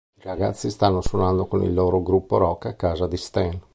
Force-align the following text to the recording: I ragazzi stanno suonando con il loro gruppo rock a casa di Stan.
I 0.17 0.23
ragazzi 0.23 0.71
stanno 0.71 0.99
suonando 1.01 1.45
con 1.45 1.61
il 1.61 1.75
loro 1.75 2.01
gruppo 2.01 2.37
rock 2.37 2.65
a 2.65 2.73
casa 2.73 3.05
di 3.05 3.17
Stan. 3.17 3.61